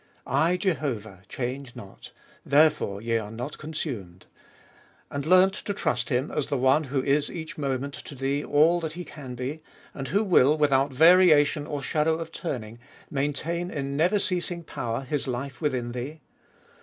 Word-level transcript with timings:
"I, 0.25 0.57
Jehovah, 0.57 1.21
change 1.29 1.75
not; 1.75 2.09
therefore 2.43 3.01
ye 3.03 3.19
are 3.19 3.29
not 3.29 3.59
consumed," 3.59 4.25
and 5.11 5.27
learnt 5.27 5.53
to 5.53 5.75
trust 5.75 6.09
Him 6.09 6.31
as 6.31 6.47
the 6.47 6.57
One 6.57 6.85
who 6.85 7.03
is 7.03 7.29
each 7.29 7.55
moment 7.55 7.93
to 7.93 8.15
thee 8.15 8.43
all 8.43 8.79
that 8.79 8.93
He 8.93 9.05
can 9.05 9.35
be, 9.35 9.61
and 9.93 10.07
who 10.07 10.23
will, 10.23 10.57
without 10.57 10.91
variation 10.91 11.67
or 11.67 11.83
shadow 11.83 12.15
of 12.15 12.31
turning, 12.31 12.79
maintain 13.11 13.69
in 13.69 13.95
never 13.95 14.17
ceasing 14.17 14.63
power 14.63 15.01
His 15.01 15.27
life 15.27 15.61
within 15.61 15.91
thee 15.91 16.21